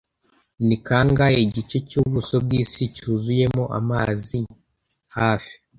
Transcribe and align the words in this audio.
Ni 0.67 0.77
kangahe 0.85 1.37
igice 1.45 1.77
cy'ubuso 1.89 2.35
bw'isi 2.43 2.83
cyuzuyemo 2.95 3.63
amazi 3.79 4.39
hafi 5.17 5.53